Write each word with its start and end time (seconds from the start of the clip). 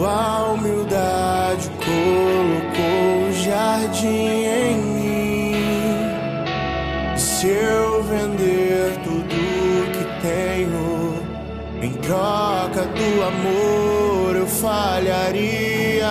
Sua 0.00 0.52
humildade 0.52 1.70
colocou 1.76 3.28
o 3.28 3.32
jardim 3.34 4.46
em 4.46 4.76
mim. 4.78 5.54
Se 7.18 7.48
eu 7.48 8.02
vender 8.04 8.96
tudo 9.04 9.28
que 9.92 10.04
tenho 10.22 11.22
em 11.82 11.92
troca 11.98 12.86
do 12.86 13.22
amor, 13.22 14.36
eu 14.36 14.46
falharia. 14.46 16.08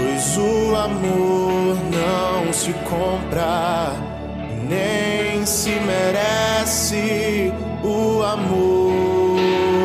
Pois 0.00 0.36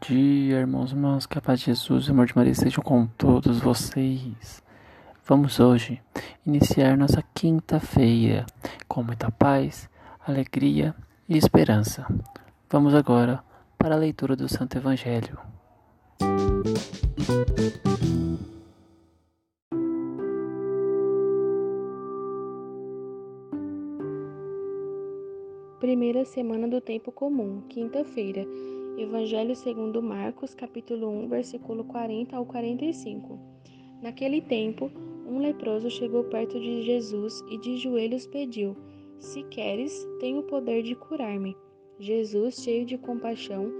Dia, 0.00 0.60
irmãos 0.60 0.92
irmãs, 0.92 1.26
que 1.26 1.36
a 1.36 1.42
paz 1.42 1.60
de 1.60 1.66
Jesus 1.66 2.06
e 2.06 2.08
o 2.08 2.12
amor 2.12 2.26
de 2.26 2.34
Maria 2.34 2.52
estejam 2.52 2.82
com 2.82 3.06
todos 3.06 3.60
vocês. 3.60 4.62
Vamos 5.26 5.60
hoje 5.60 6.00
iniciar 6.46 6.96
nossa 6.96 7.22
quinta-feira 7.34 8.46
com 8.88 9.02
muita 9.02 9.30
paz, 9.30 9.90
alegria 10.26 10.94
e 11.28 11.36
esperança. 11.36 12.06
Vamos 12.70 12.94
agora 12.94 13.44
para 13.76 13.94
a 13.94 13.98
leitura 13.98 14.34
do 14.34 14.48
Santo 14.48 14.78
Evangelho. 14.78 15.38
Primeira 25.78 26.24
semana 26.24 26.66
do 26.66 26.80
tempo 26.80 27.12
comum, 27.12 27.62
quinta-feira. 27.68 28.46
Evangelho 29.00 29.56
segundo 29.56 30.02
Marcos, 30.02 30.52
capítulo 30.52 31.08
1, 31.08 31.28
versículo 31.28 31.84
40 31.84 32.36
ao 32.36 32.44
45. 32.44 33.38
Naquele 34.02 34.42
tempo, 34.42 34.90
um 35.26 35.38
leproso 35.38 35.88
chegou 35.88 36.24
perto 36.24 36.60
de 36.60 36.82
Jesus 36.82 37.42
e 37.50 37.56
de 37.56 37.78
joelhos 37.78 38.26
pediu: 38.26 38.76
Se 39.18 39.42
queres, 39.44 40.06
tenho 40.20 40.40
o 40.40 40.42
poder 40.42 40.82
de 40.82 40.94
curar-me. 40.94 41.56
Jesus, 41.98 42.62
cheio 42.62 42.84
de 42.84 42.98
compaixão, 42.98 43.72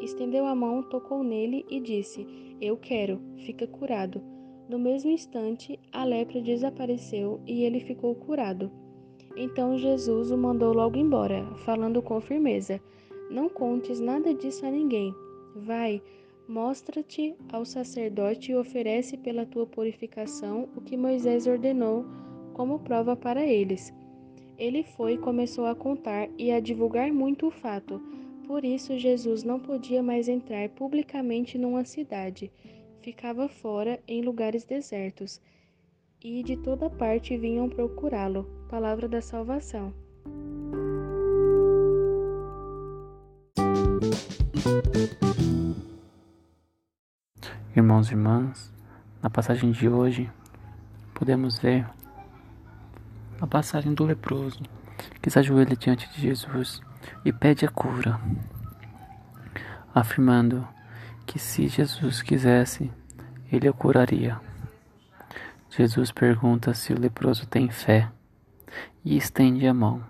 estendeu 0.00 0.46
a 0.46 0.54
mão, 0.54 0.80
tocou 0.84 1.24
nele 1.24 1.66
e 1.68 1.80
disse: 1.80 2.24
Eu 2.60 2.76
quero, 2.76 3.20
fica 3.38 3.66
curado. 3.66 4.22
No 4.68 4.78
mesmo 4.78 5.10
instante, 5.10 5.76
a 5.90 6.04
lepra 6.04 6.40
desapareceu 6.40 7.40
e 7.44 7.64
ele 7.64 7.80
ficou 7.80 8.14
curado. 8.14 8.70
Então 9.36 9.76
Jesus 9.76 10.30
o 10.30 10.38
mandou 10.38 10.72
logo 10.72 10.96
embora, 10.96 11.44
falando 11.64 12.00
com 12.00 12.20
firmeza: 12.20 12.80
Não 13.30 13.48
contes 13.48 14.00
nada 14.00 14.32
disso 14.32 14.64
a 14.64 14.70
ninguém. 14.70 15.14
Vai, 15.54 16.02
mostra-te 16.48 17.34
ao 17.52 17.64
sacerdote 17.64 18.52
e 18.52 18.56
oferece 18.56 19.16
pela 19.16 19.44
tua 19.44 19.66
purificação 19.66 20.68
o 20.74 20.80
que 20.80 20.96
Moisés 20.96 21.46
ordenou 21.46 22.04
como 22.54 22.78
prova 22.78 23.14
para 23.14 23.44
eles. 23.44 23.92
Ele 24.56 24.82
foi 24.82 25.12
e 25.12 25.18
começou 25.18 25.66
a 25.66 25.74
contar 25.74 26.28
e 26.36 26.50
a 26.50 26.58
divulgar 26.58 27.12
muito 27.12 27.46
o 27.46 27.50
fato. 27.50 28.00
Por 28.46 28.64
isso, 28.64 28.98
Jesus 28.98 29.44
não 29.44 29.60
podia 29.60 30.02
mais 30.02 30.26
entrar 30.26 30.68
publicamente 30.70 31.58
numa 31.58 31.84
cidade. 31.84 32.50
Ficava 33.02 33.46
fora, 33.46 34.00
em 34.08 34.22
lugares 34.22 34.64
desertos. 34.64 35.40
E 36.24 36.42
de 36.42 36.56
toda 36.56 36.90
parte 36.90 37.36
vinham 37.36 37.68
procurá-lo. 37.68 38.44
Palavra 38.68 39.06
da 39.06 39.20
salvação. 39.20 39.92
Irmãos 47.78 48.08
e 48.08 48.14
irmãs, 48.14 48.72
na 49.22 49.30
passagem 49.30 49.70
de 49.70 49.88
hoje, 49.88 50.28
podemos 51.14 51.60
ver 51.60 51.86
a 53.40 53.46
passagem 53.46 53.94
do 53.94 54.04
leproso 54.04 54.60
que 55.22 55.30
se 55.30 55.38
ajoelha 55.38 55.76
diante 55.76 56.10
de 56.10 56.20
Jesus 56.20 56.80
e 57.24 57.32
pede 57.32 57.64
a 57.64 57.68
cura, 57.68 58.20
afirmando 59.94 60.66
que 61.24 61.38
se 61.38 61.68
Jesus 61.68 62.20
quisesse, 62.20 62.90
ele 63.52 63.68
o 63.68 63.72
curaria. 63.72 64.40
Jesus 65.70 66.10
pergunta 66.10 66.74
se 66.74 66.92
o 66.92 66.98
leproso 66.98 67.46
tem 67.46 67.70
fé 67.70 68.10
e 69.04 69.16
estende 69.16 69.68
a 69.68 69.72
mão. 69.72 70.02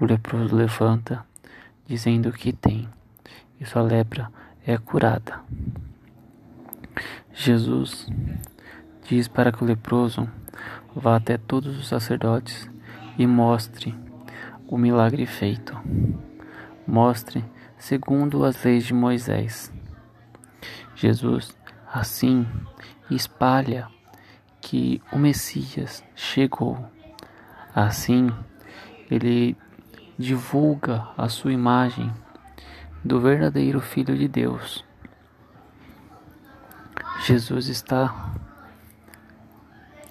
O 0.00 0.04
leproso 0.04 0.56
levanta, 0.56 1.24
dizendo 1.86 2.32
que 2.32 2.52
tem, 2.52 2.88
e 3.60 3.64
sua 3.64 3.82
lepra 3.82 4.28
é 4.66 4.76
curada. 4.76 5.40
Jesus 7.38 8.08
diz 9.06 9.28
para 9.28 9.52
que 9.52 9.62
o 9.62 9.66
leproso 9.66 10.26
vá 10.94 11.16
até 11.16 11.36
todos 11.36 11.78
os 11.78 11.86
sacerdotes 11.86 12.68
e 13.18 13.26
mostre 13.26 13.94
o 14.66 14.78
milagre 14.78 15.26
feito. 15.26 15.78
Mostre 16.86 17.44
segundo 17.76 18.42
as 18.42 18.64
leis 18.64 18.86
de 18.86 18.94
Moisés. 18.94 19.70
Jesus, 20.94 21.54
assim, 21.92 22.46
espalha 23.10 23.86
que 24.58 25.02
o 25.12 25.18
Messias 25.18 26.02
chegou. 26.14 26.90
Assim, 27.74 28.30
ele 29.10 29.54
divulga 30.18 31.06
a 31.18 31.28
sua 31.28 31.52
imagem 31.52 32.10
do 33.04 33.20
verdadeiro 33.20 33.78
Filho 33.82 34.16
de 34.16 34.26
Deus. 34.26 34.82
Jesus 37.26 37.66
está 37.66 38.32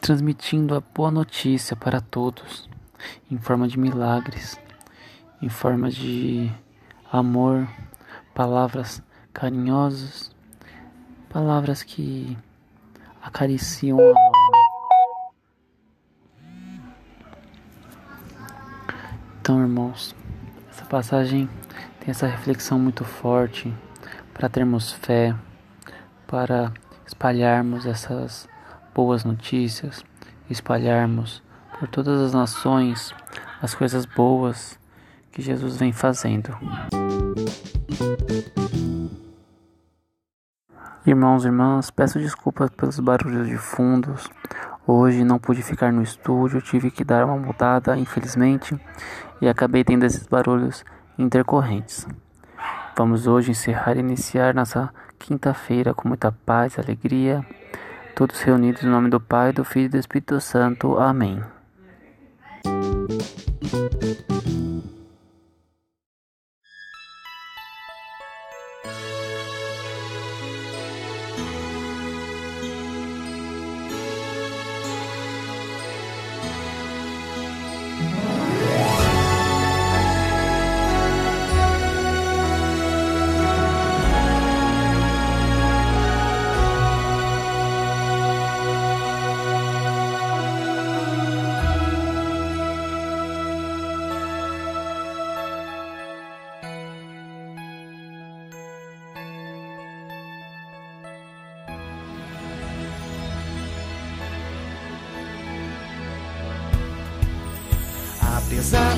transmitindo 0.01 0.75
a 0.75 0.81
boa 0.81 1.09
notícia 1.09 1.73
para 1.73 2.01
todos, 2.01 2.69
em 3.31 3.37
forma 3.37 3.69
de 3.69 3.79
milagres, 3.79 4.59
em 5.41 5.47
forma 5.47 5.89
de 5.89 6.51
amor, 7.09 7.69
palavras 8.33 9.01
carinhosas, 9.31 10.35
palavras 11.29 11.83
que 11.83 12.37
acariciam 13.23 13.97
a 13.97 14.03
alma. 14.03 14.51
Então, 19.39 19.61
irmãos, 19.61 20.13
essa 20.69 20.83
passagem 20.83 21.49
tem 22.01 22.09
essa 22.09 22.27
reflexão 22.27 22.77
muito 22.77 23.05
forte 23.05 23.73
para 24.33 24.49
termos 24.49 24.91
fé, 24.91 25.33
para 26.27 26.73
espalharmos 27.05 27.85
essas 27.85 28.47
boas 28.93 29.23
notícias, 29.23 30.03
espalharmos 30.49 31.43
por 31.77 31.87
todas 31.87 32.21
as 32.21 32.33
nações 32.33 33.13
as 33.61 33.73
coisas 33.73 34.05
boas 34.05 34.79
que 35.31 35.41
Jesus 35.41 35.77
vem 35.77 35.91
fazendo. 35.91 36.57
Irmãos 41.05 41.43
e 41.43 41.47
irmãs, 41.47 41.91
peço 41.91 42.17
desculpas 42.17 42.69
pelos 42.71 42.99
barulhos 42.99 43.47
de 43.47 43.57
fundos. 43.57 44.29
Hoje 44.87 45.23
não 45.23 45.37
pude 45.37 45.61
ficar 45.61 45.91
no 45.91 46.01
estúdio, 46.01 46.61
tive 46.61 46.89
que 46.89 47.03
dar 47.03 47.25
uma 47.25 47.37
mudada, 47.37 47.97
infelizmente, 47.97 48.79
e 49.41 49.47
acabei 49.47 49.83
tendo 49.83 50.05
esses 50.05 50.25
barulhos 50.25 50.83
intercorrentes. 51.17 52.07
Vamos 52.97 53.27
hoje 53.27 53.51
encerrar 53.51 53.97
e 53.97 53.99
iniciar 53.99 54.53
nossa 54.53 54.91
quinta-feira 55.19 55.93
com 55.93 56.07
muita 56.07 56.31
paz 56.31 56.75
e 56.75 56.79
alegria, 56.79 57.45
todos 58.15 58.41
reunidos 58.41 58.83
em 58.83 58.87
nome 58.87 59.09
do 59.09 59.19
Pai, 59.19 59.51
do 59.51 59.63
Filho 59.63 59.85
e 59.85 59.89
do 59.89 59.97
Espírito 59.97 60.39
Santo. 60.39 60.97
Amém. 60.97 61.41